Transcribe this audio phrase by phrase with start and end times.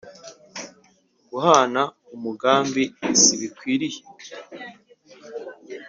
[1.29, 1.81] guhana
[2.15, 2.83] umugambi
[3.21, 3.99] si bikwiriye